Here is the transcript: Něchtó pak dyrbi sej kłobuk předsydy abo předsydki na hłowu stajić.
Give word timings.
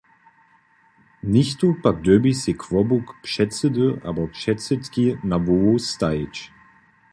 Něchtó 1.33 1.67
pak 1.83 1.95
dyrbi 2.05 2.31
sej 2.41 2.55
kłobuk 2.63 3.05
předsydy 3.25 3.87
abo 4.09 4.23
předsydki 4.35 5.05
na 5.29 5.37
hłowu 5.43 5.73
stajić. 5.91 6.35